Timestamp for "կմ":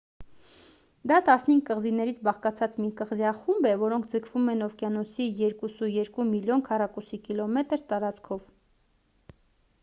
6.99-7.63